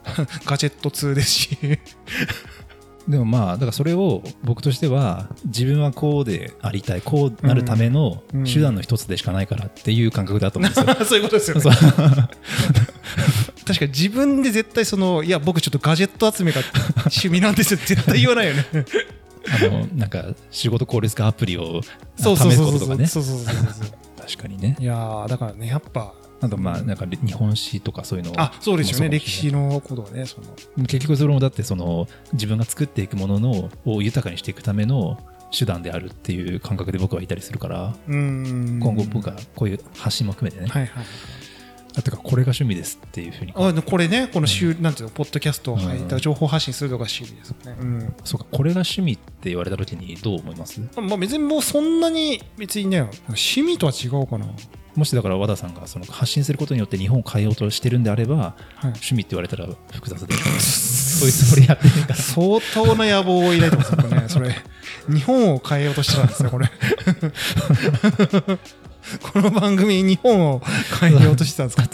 [0.44, 1.58] ガジェット2ですし
[3.08, 8.44] でもまあだからそれを僕としては自分はこうでありたいこうなるためのうん。
[8.44, 10.94] 手段の一つでしかないからっていう感覚だと思うんですよ。
[11.04, 11.62] そういうことですよね。
[11.62, 11.72] そう。
[13.66, 16.60] 確かに自分で絶対そのいや僕ちょっとガジェット集めが
[16.98, 17.80] 趣味なんですよ。
[17.84, 18.64] 絶対言わないよね。
[19.48, 21.82] あのなんか仕事効率化アプリを
[22.16, 22.54] そう試すそうそう。
[22.56, 23.06] そうこととかね。
[23.06, 23.54] そうそうそうそう。
[24.20, 24.76] 確かにね。
[24.80, 29.06] いやーだからねやっぱあとまあなんか日本史とかそういうのあそうですよね。
[29.06, 30.86] も歴史のことはねその。
[30.86, 35.18] 結局それもだってその自分が作っていくもののを豊かにしていくための
[35.56, 41.04] 手段であるっていう感覚で僕はいたりするから今後僕はこういう発信も含めてね、はいはい
[41.94, 43.52] だってかこれが趣味ですっていうふうに。
[43.54, 46.20] あでこれねこの週、なんていうのポッドキャストを入ったうん。
[46.20, 48.14] 情報発信するのが趣味ですよね、うん。
[48.24, 54.46] そうかこれが趣味って言われた時にどう思いますまあ別にもうそんなに別にね趣味とは違うかな
[54.96, 58.54] もしだから和田さんがその発信することによって日本を変えようとしてるんであればはい。
[58.86, 60.34] 趣味って言われたら複雑で。
[60.60, 62.14] そういうつもりやってるから。
[62.16, 64.56] 相当な野望を抱いてますよねそれ。
[65.08, 66.70] 日本を変えようとしてたんですねこれ。
[69.32, 70.62] この番組日本を
[71.00, 71.86] 変えようとしてたんですか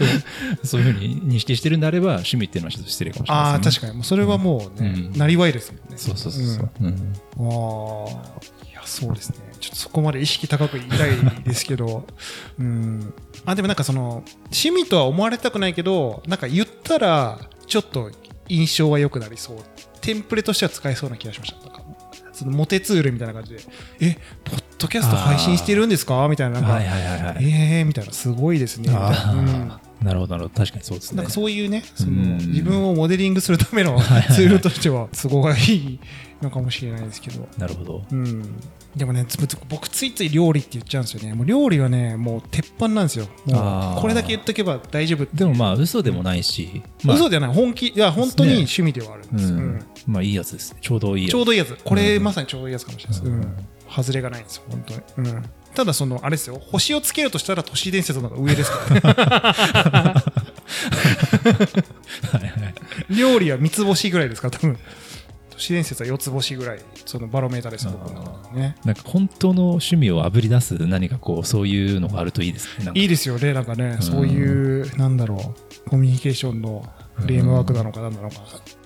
[0.62, 3.80] そういうふうに認識してるんであれば趣味っていうのはちょっと失礼かもしれああないですね。
[3.80, 3.94] 確かに。
[3.96, 5.18] もうそれはもうね、うん。
[5.18, 5.96] なりわいですもんね。
[5.96, 6.86] そうそうそうそう、うん。
[6.86, 11.10] うんああいやそうですねちょっとそこまで意識高く言いたい
[11.44, 12.06] ですけど。
[12.58, 13.12] うん。
[13.44, 18.10] あでもなんかその趣味とは思われたくないけどなんか言ったらちょっと
[18.48, 19.56] 印象は良くなりそう。
[20.00, 21.58] テンプレとしては使えそうな気がしました。
[22.32, 23.60] そのモテツールみたいな感じで。
[24.00, 26.26] えポッドキャスト配信してるんですか？
[26.28, 26.60] みたいな。
[26.60, 27.44] なんか、はいはいはいはい。
[27.50, 28.12] えーみたいな。
[28.12, 28.88] すごいですね。
[28.88, 30.48] みたいな、なるほど、なるほど。
[30.48, 31.18] 確かにそうですね。
[31.18, 32.38] なんかそういうね、そのうん。
[32.38, 34.00] 自分をモデリングするための
[34.34, 36.00] ツールとしては都合がいい
[36.40, 37.46] のかもしれないですけど。
[37.58, 38.04] なるほど。
[38.10, 38.58] うん、
[38.96, 41.34] でもねつつ僕ついつい料理って言っちゃうんですよね。
[41.34, 43.26] もう料理はねもう鉄板なんですよ。
[43.46, 47.54] もうこれだけ言っとけば大丈夫でもまあ、嘘でもないし、まあ、嘘じゃない。
[47.54, 49.60] 本気いや本当に趣味ではあるんうです、うん。
[49.60, 49.86] ん。
[50.06, 50.78] まあ、いいやつですね。
[50.80, 51.32] ちょうどいいやつ。
[51.32, 51.76] ちょうどいいやつ。
[51.84, 52.24] これうん。
[52.24, 53.40] まさにちょうどいいやつかもしれないです、ううん。
[53.40, 56.60] ん外れがないんですよ本当に、うん、ただそのあれですよ。
[56.70, 60.24] 星をつけるとしたら都市伝説の方が上ですから。
[63.10, 64.74] 料理は三つ星ぐらいですから多分。
[64.74, 64.80] 都
[65.60, 72.90] 市伝説は四つ星ぐらいそのバロメーターです僕の中でねなんか本当の趣味をあぶり出す何かこう、そういうのがあるといいですね。
[72.94, 74.02] いいですよねなんかね、ん。
[74.02, 75.54] そういうなんだろ
[75.86, 78.36] うコミュニケーションのフレームワークなのかなんなのか、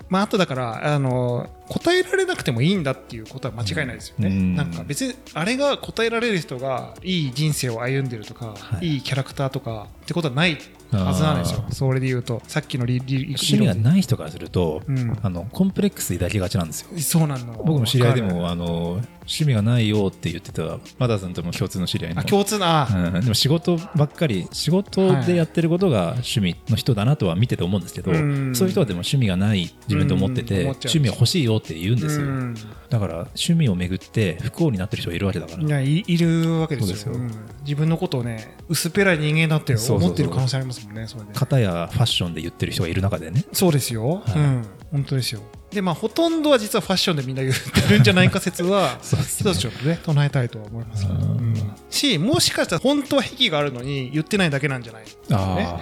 [0.08, 4.56] まあ、あとだからあの答えられなくてもいいんだっていうことは間違いないですよね、うん。
[4.56, 8.86] なんか別にあれが答えられる人がいい人生を歩んでるとか、はい。
[8.86, 10.58] い、いキャラクターとかってことはない
[10.96, 11.64] はずなんですよ。
[11.68, 15.18] あそれで言うとさっきのリリリ趣味がない人からすると、うん。
[15.22, 16.98] あのコンプレックス抱きがちなんですよ。
[16.98, 17.54] そうなの。
[17.64, 22.20] 僕も知り合いでもあの趣味がないよって言ってたマダーさんとも共通の知り合いの。
[22.20, 23.08] あ共通な、あ。
[23.14, 28.54] うん、でも仕事ばっかり仕事でやってることが趣味の人だなとは見てて思うんですけど、うん。
[28.54, 32.54] そういう人はでも趣味がない自分で思ってて、趣味は欲しいよって言うんですよ、うん。
[32.90, 35.62] だから趣味をめぐって不幸になってる人がいるわけだから。
[35.62, 36.96] いやいいるわけですよ。
[36.96, 37.30] そうん。
[37.62, 41.32] 自分のことをね薄っぺらい人間だって思ってる可能性ありますもんねそれで。
[41.32, 43.44] 片やファッションで言ってる人がいる中でね。
[43.52, 44.38] そうですよ、はい。
[44.38, 44.64] うん。
[44.92, 45.40] 本当ですよ
[45.74, 49.50] でまあほとんどは実はファッションでみんな言ってるんじゃないか説は そうですね。
[49.52, 49.98] 一つちょっとね。
[50.02, 51.12] 唱えたいとは思いますうん。
[51.12, 51.16] う
[51.50, 51.72] ん。
[51.90, 55.80] しもしかしたら本当は癖があるのに言ってないだけなんじゃないあ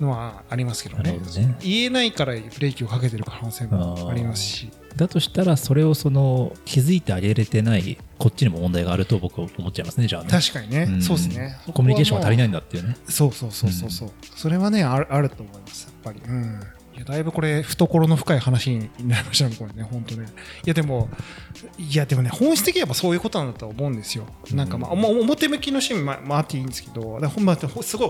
[0.00, 1.12] のはありますけどね。
[1.12, 1.56] ね。
[1.62, 4.70] 言えないからブレーキをかけてる可能性もありますし。
[4.96, 10.30] だとしたらそれをその気づいてあげれてないこっちにも問題があると僕は思っちゃいますねじゃあね。
[10.30, 11.02] 確かにね、ん。
[11.02, 11.58] そうですね。
[11.72, 12.96] コミュニケーションが足りないいんだっていうね。
[13.08, 16.20] そうそうそうそうそう、それはねあるあると思いますやっぱり。
[16.26, 16.60] うん
[16.96, 20.26] いやだいぶこれ懐の深い話になりましたねこれね本当ね。
[20.64, 21.10] いやでも
[21.78, 24.26] いやでもね本質的にはやっぱそういうことなんだと思うんですよ。
[24.52, 28.08] なんかまあ、まあ表向きの趣味ままああっていいんですけどだほんますごい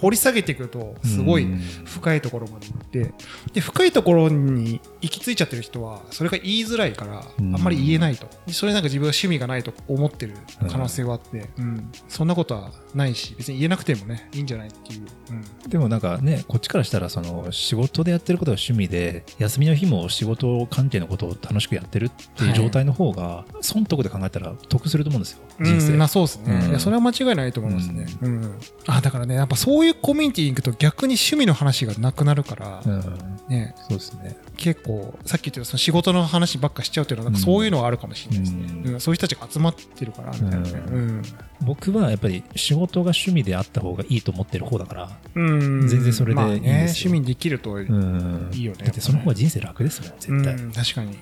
[0.00, 1.58] 掘り下げていくとすごいうん。
[1.58, 3.12] 深いところまで行って
[3.52, 7.52] で深いところに行き着いちゃってる人はそれが言いづらいからあうん。
[7.52, 8.28] んまり言えないと。
[8.46, 10.34] でそれなんか自分は趣味がないと思ってる
[10.70, 11.90] 可能性はあって、うん。
[12.08, 26.70] そんなことはないし別に言えなくてもねいいんじゃないっていう、うん、でもなんかねこっちからしたらその仕事でやってることが趣味で休みの日も仕事関係のことを楽しくやってるっていう状態の方が、損得で考えたら得すると思うんですよ人生、うん、まあそうですね、うん。
[26.70, 28.58] いやそれは間違いないと思いますね、うん。
[28.86, 33.35] あだからねやっぱそうういうコミュニティに行くと逆に趣味の話がなくなるから、うん。
[33.48, 33.74] ね。
[33.88, 34.36] そうですね。
[34.56, 38.92] 結構さっき言ったその仕事の話ばっかしちゃうっていうのはなんかそういうのはあるかもしれないですね、うん。
[38.94, 39.00] うん。
[39.00, 40.58] そういう人たちが集まってるからみたいな。
[40.58, 41.22] ねうん。
[41.62, 45.88] 僕はやっぱり仕事が趣味であった方がいいと思ってる方だからうん。
[45.88, 47.08] 全然それでまあねいいんですよ。
[47.08, 48.50] 趣味にできると、うん。
[48.52, 48.84] いいよね。
[48.84, 50.72] だってその方が人生楽ですもん絶対、うん。
[50.72, 51.16] 確かに、う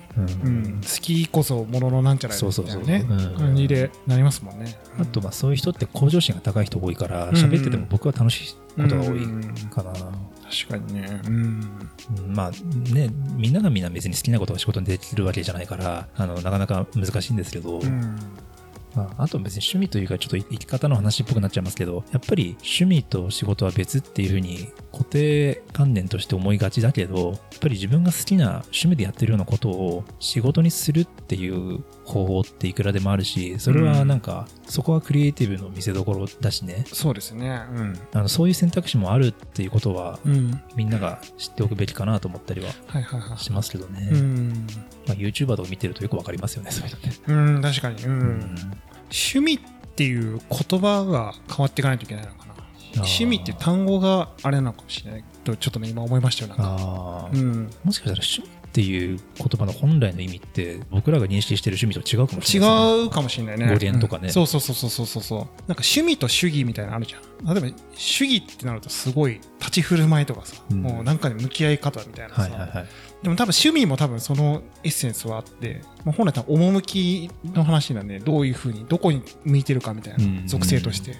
[0.45, 0.61] うん。
[0.79, 3.35] ん、好きこそもののなんちゃらみたいなねそうそうそうう。
[3.35, 3.37] ん。
[3.37, 4.77] 感じでなりますもんね。
[4.99, 7.29] あとまあそういう人って向上心が高い人多いからん。
[7.31, 9.19] 喋ってても僕は楽しいことが多い
[9.69, 9.93] かな、
[10.49, 11.21] 確かにね。
[11.25, 11.33] うん。
[12.17, 12.51] うんまあ
[12.93, 18.17] ねみんながみんな別に好きなことが仕事にできるわけじゃないからあのなかなか難しいんですけど、うん。
[18.95, 36.85] まあ、あと別に趣味というかちょっと生き方の話っぽくなっちゃいますけどやっぱり趣味と仕事は別っていうふうに固定観念として思いがちだけどやっぱり自分が好きな趣味でやってるようなことを仕事にするっていう方法っていくらでもあるしそれはなんか、そこはクリエイティブの見せどころだしね。
[36.93, 37.63] そうですね。
[37.73, 37.99] うん。
[38.13, 40.61] あのそういう選択肢もあるっていうことはうん。
[40.75, 44.67] みんなが知っておくべきかなと思ったりははいはいはいしますけどね、うん。
[45.07, 48.03] まあ、YouTuber とか見てるとよくわかりますよねそういうのね、うん確かに。
[48.03, 48.55] うん、うん。
[49.05, 49.59] 趣味っ
[49.95, 52.53] ていう言葉が変わっていかないといけないのかな。
[52.53, 52.97] ー。
[52.97, 57.29] 趣味っていう単語があれなのかもしれないとちょっとね今思いましたよなんか。
[57.33, 57.69] うん。
[57.83, 62.97] もしかしたら趣味っていう言葉の本来の意味って僕らが認識してる趣味と違うかもし違れない。
[62.97, 63.67] ね、うかもしれないね。
[63.67, 64.27] 語源とかね。
[64.27, 64.33] うん。
[64.33, 65.39] そうそうそうそうそうそう。
[65.39, 67.55] なんか趣味と主義みたいなのあるじゃん。
[67.55, 70.81] 例えば主義ってなるとすごい立ち振る舞いとかさ、うん。
[70.81, 72.85] もうなんかに向き合い方みたいなさ、はいはいはい。
[73.23, 80.41] でも多分趣味も多分そのエッセンスはあって、まあ、本来多分趣の話なんでどういうふうにどこに向いてるかみたいうん。
[80.41, 81.13] な属性として、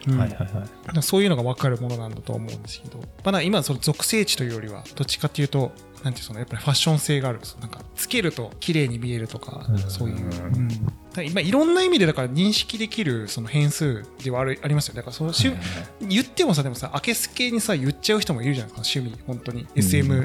[1.02, 5.72] そういうのが分かるものなんだと思うんですけど、まあ、今その属性値というよりはどっちかっていうと
[6.06, 7.40] なんていうそのやっぱりファッション性がある。
[7.60, 9.78] なんかつけると綺麗に見えるとか、うん。
[9.80, 10.84] そういう、うん、だか
[11.16, 14.94] ら今いろんな意味でだから認識できるその変数ではあるありますよ。
[14.94, 15.56] だからその趣は
[16.02, 19.24] い言ってもさでもさ明けすけにさ言っちゃう人もいるじゃないですか趣味。
[19.26, 20.16] 本当に SM、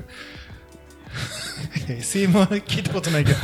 [1.89, 3.39] いや SM は聞いたことないけど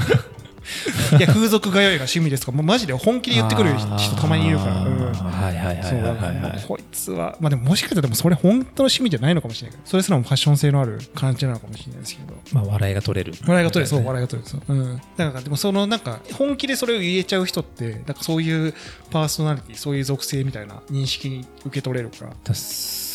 [1.19, 2.57] いや風俗通いが趣味ですとか？
[2.57, 12.35] もうマジで本気で言ってくる人たまにいるから、うんはいはいはいそうはいはいこいつは、まあでももしかしたらでもそれ本当の趣味じゃないのかもしれないけど、それすらもファッション性のある感じなのかもしれないですけど。
[12.53, 13.33] まあ、笑いが取れる。
[13.47, 14.77] 笑いが取れる、そう、ね笑いが取れる、そう。
[14.77, 14.97] うん。
[15.17, 18.75] だから、でもそのなんか、本気でそれを言えちゃう人って、なんかそういう
[19.11, 22.33] パーソナリティ、そういう属性みたいな認識に受け取れるから。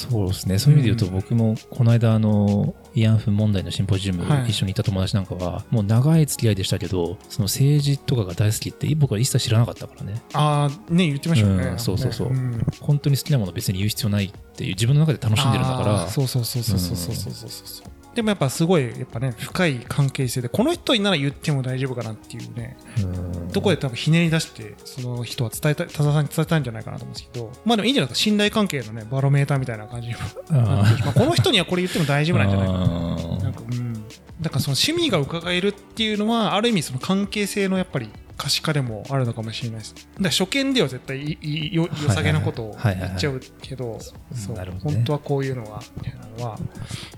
[0.05, 0.59] だそうですね。
[0.59, 10.21] そういう意味で言うと、僕もこの間、あの、慰安婦問題のシンポジウムはい一緒に行った友達なんかは、もう長い付き合いでしたけど、その政治とかが大好きって、僕は一切知らなかったからね。
[10.33, 11.63] ああ、ね、言ってましたよね。
[11.63, 18.00] うんそうそうそうねん本当に好きなもの別に言う必要ないっていう、自分の中で楽しんでるんだから、そうそうそうそうそうそうそうそうそう。
[18.15, 30.19] でもやっぱすごい、やっぱね、深い関係性で、この人になら言っても大丈夫かなっていうね、うんどこで多分ひねり出して、その人は伝えたい、田沢さんに伝えたいんじゃないかなと思うんですけど、まあでもいいんじゃないですか、信頼関係のね、バロメーターみたいな感じにま
[31.09, 32.79] あこの人にはこれ言っても大丈夫なんじゃないかな。
[32.79, 33.93] なんか、うん。
[34.41, 38.09] だからその趣味が伺えるっていうのは、ある意味その関係性のやっぱり
[38.41, 39.93] 可視化でもあるのかもしれないです。
[40.19, 43.99] だ初見では絶対いよ良さげなことを言っちゃうけど、
[44.83, 46.59] 本当はこういうのは、みたいなのは、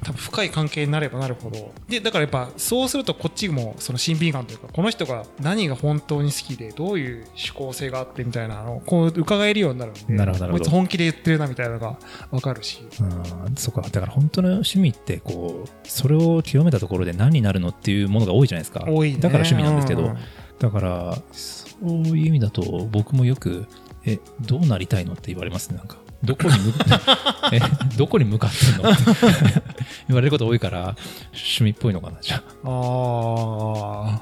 [0.04, 1.72] 多分深い関係になればなるほど。
[1.88, 11.98] で、だからやっぱそうするとこっちもその親近感というか、この人が何が本当に好きで、どういう思考性があってみたいなのをこう伺えるようになるんで、なるほどこいつ本気で言ってるなみたいなのが
[12.32, 12.86] わかるし。
[13.00, 13.04] う
[13.50, 13.80] んそっか。
[13.80, 18.84] だから本当の趣味って、こう、それを極めたところで何になるのっていうものが多いじゃないですか。
[18.86, 19.20] 多いね。
[19.22, 20.18] だから趣味なんですけど、うん
[20.60, 23.66] だから、そういう意味だと、僕もよく、
[24.06, 25.98] え、どうなりたいのって言われますね、なんか。
[26.24, 26.74] どこに向
[27.52, 27.60] え、
[27.98, 29.04] どこに向かってんのって
[30.08, 30.96] 言われること多いから、
[31.34, 32.42] 趣味っぽいのかな、じゃあ。
[32.70, 34.22] あ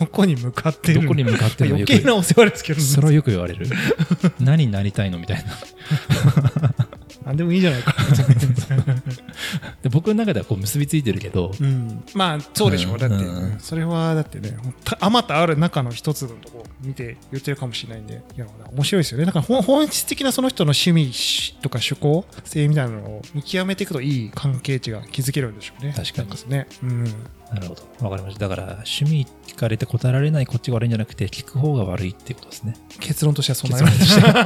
[0.00, 3.66] どこに向かってるどこに向かってるの余計なお世話ですけど、それはよく言われる。
[4.40, 5.18] 何になりたいの？
[5.18, 5.52] みたいな。
[7.24, 7.94] なんでもいいじゃないか。
[9.96, 12.92] で僕の中ではこう結びついてるけど、うん、まあ、そうでしょう。
[12.92, 12.98] うん。
[12.98, 19.24] だってうん、それはだってね、たあまたある中の一つのとこを見て言ってるかもしれないんで、いや、面白いですよね。
[19.24, 25.94] だから本本質的なその人の趣味とか趣向性みたいなのを見極めていくといい関係値が築けるんでしょうね。
[25.96, 26.66] 確かになんね。
[26.82, 27.04] うん。
[27.52, 28.04] なるほど。
[28.04, 28.48] わかりました。
[28.48, 32.74] だから、趣味聞かれて答えられないこっちが悪いんじゃなくて、聞く方が悪いっていうことですね。
[32.98, 34.36] 結論としてはそんな結論と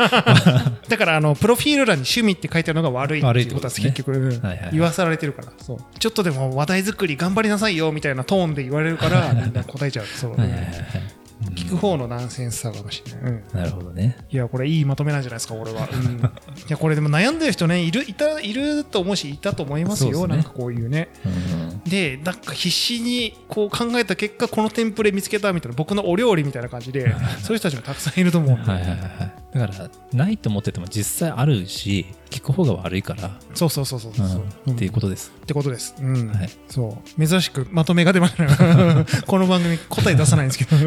[0.89, 4.41] だから、あの、プロフィール欄に趣味って書いてあるのが悪いっていうことは結局、
[4.72, 5.78] 言わされてるから、そう。
[5.99, 10.07] ちょっとでも話題作り頑張りなさいよみたいなトーンで言われるから、みんな答えちゃう。
[10.07, 10.37] そう。
[10.37, 11.19] はいはいはいはい。
[11.55, 13.32] 聞く方のナンセンスさかもしれない。
[13.32, 13.45] うん。
[13.55, 14.16] なるほどね。
[14.30, 15.88] いや、これいいまとめなんじゃないですか、俺は。
[15.91, 16.18] うん。
[16.18, 16.20] い
[16.68, 20.26] や、これでも悩んでる人ね、いる、いた、いると思うし、いたと思いますよ。
[20.26, 21.09] ねなんかこういうね。
[21.24, 28.70] うんで、なんか必死にこう考えた結果、このテンプレ見つけたみたいな、僕のお料理みたいな感じで、そういう人たちもたくさんいると思うんで。
[28.70, 29.39] はいはいはいはい。
[29.53, 35.32] だから、ないと思ってても実際あるし、聞く方が悪いから、そうそうそうそうそう、うっていうことです。
[35.42, 35.96] ってことです。
[36.01, 36.28] うん。
[36.28, 37.26] はいそう。
[37.26, 39.05] 珍しくまとめが出ましたね。
[39.26, 40.76] この番組答え出さないんですけど。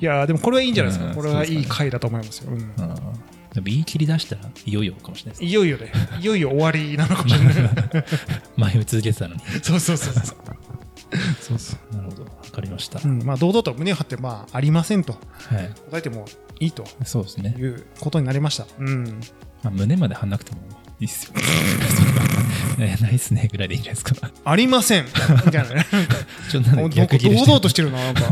[0.00, 1.08] いやーでもこれはいいんじゃないですか。
[1.10, 2.52] うんこれはいい回だと思いますよ。
[2.52, 2.94] うんうん
[3.54, 5.50] でも言い切り出したらいよいよかもしれないです。
[5.50, 5.90] いよいよね。
[6.20, 7.54] いよいよ終わりなのかもしれない。
[8.56, 9.40] 前を続けてたのに。
[9.62, 10.36] そうそうそうそう。
[11.40, 11.96] そうそう。
[11.96, 12.24] なるほど。
[12.24, 13.00] わかりました。
[13.02, 15.18] うん、まあ堂々と胸を張って、まあありませんとは
[15.60, 15.70] い。
[15.90, 16.26] 答えても
[16.60, 17.54] いいとそうですね。
[17.58, 18.66] いうことになりました。
[18.78, 19.20] うん。
[19.62, 20.58] まあ、胸まで張んなくても
[21.00, 21.32] いいっすよ。
[22.80, 24.30] えないっすねぐらいでいいんじゃないですか。
[24.44, 25.06] ありません
[25.46, 25.86] みたいなね。
[26.50, 28.22] ちょっとなんか堂々としてるな、なんか。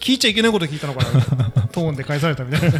[0.00, 1.50] 聞いちゃいけないこと聞いたのかな。
[1.72, 2.78] トーンで返されたみたいな。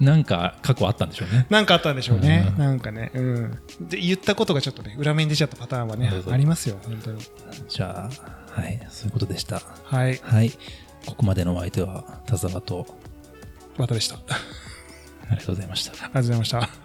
[0.00, 1.46] なんか過去あったんでしょうね。
[1.50, 2.52] なんかあったんでしょうね。
[2.56, 3.10] うんなんかね。
[3.14, 3.58] うん。
[3.80, 7.20] で、言ったことがちょっとね、裏面に出ちゃったパターンはねありますよ、本当に。
[7.68, 8.86] じゃあ、はい。
[8.90, 9.62] そういうことでした。
[9.84, 10.20] はい。
[10.22, 10.50] はい。
[11.06, 12.86] ここまでのお相手は田沢と、
[13.76, 14.16] またでした。
[14.16, 14.24] あり
[15.28, 15.92] ありがとうございました。
[15.92, 16.81] がとうございました。